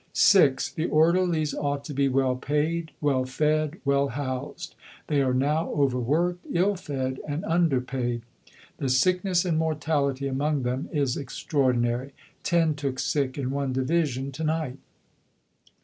[0.13, 4.73] (6) The Orderlies ought to be well paid, well fed, well housed.
[5.05, 8.23] They are now overworked, ill fed, and underpaid.
[8.77, 14.43] The sickness and mortality among them is extraordinary ten took sick in one Division to
[14.43, 14.79] night....